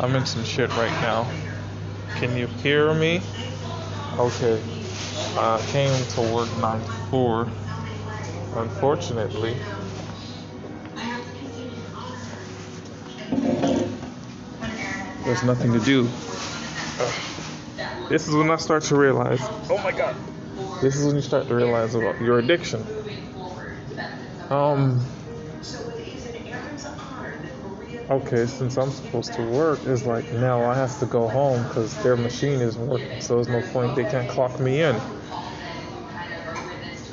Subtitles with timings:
[0.00, 1.30] I'm in some shit right now.
[2.16, 3.20] Can you hear me?
[4.16, 4.62] Okay.
[5.36, 7.48] I came to work 9 to 4.
[8.56, 9.54] Unfortunately,
[15.24, 16.08] there's nothing to do.
[18.08, 20.16] This is when I start to realize, oh my god,
[20.80, 22.84] this is when you start to realize about your addiction.
[24.48, 25.04] Um,
[28.10, 31.96] okay, since I'm supposed to work, it's like now I have to go home because
[32.02, 34.96] their machine isn't working, so there's no point, they can't clock me in.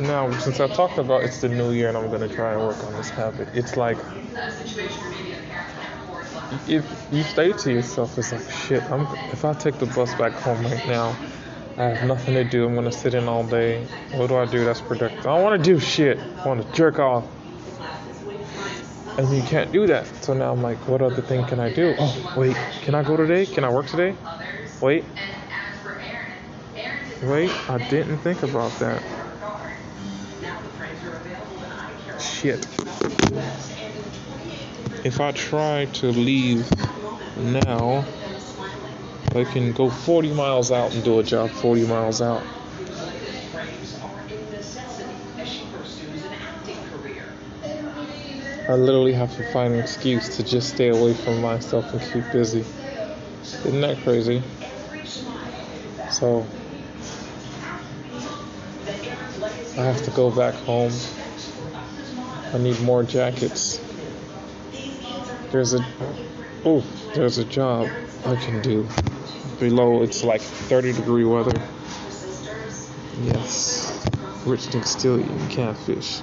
[0.00, 2.82] Now, since I talked about it's the new year and I'm gonna try and work
[2.84, 3.98] on this habit, it's like
[6.68, 8.82] if you say to yourself, it's like shit.
[8.90, 11.16] I'm if I take the bus back home right now,
[11.76, 12.66] I have nothing to do.
[12.66, 13.84] I'm gonna sit in all day.
[14.12, 15.26] What do I do that's productive?
[15.26, 16.18] I want to do shit.
[16.18, 17.24] I want to jerk off.
[19.16, 20.06] And you can't do that.
[20.24, 21.94] So now I'm like, what other thing can I do?
[21.96, 23.46] Oh, wait, can I go today?
[23.46, 24.14] Can I work today?
[24.80, 25.04] Wait.
[27.22, 29.02] Wait, I didn't think about that.
[32.18, 32.66] Shit.
[35.04, 36.68] If I try to leave
[37.36, 38.04] now,
[39.34, 42.42] I can go 40 miles out and do a job 40 miles out.
[48.66, 52.32] I literally have to find an excuse to just stay away from myself and keep
[52.32, 52.64] busy.
[53.42, 54.42] Isn't that crazy?
[56.10, 56.46] So,
[59.76, 60.92] I have to go back home.
[62.54, 63.82] I need more jackets.
[65.50, 65.84] There's a
[66.64, 66.82] oh,
[67.14, 67.90] there's a job
[68.24, 68.88] I can do.
[69.60, 71.60] Below it's like 30 degree weather.
[73.24, 74.06] Yes.
[74.46, 76.22] Rich niggas still eating catfish.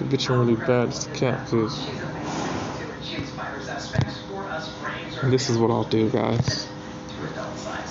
[0.00, 1.74] The bitch really bad catfish.
[5.22, 6.66] And this is what I'll do, guys.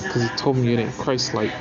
[0.02, 1.52] Because he told me it ain't Christ like.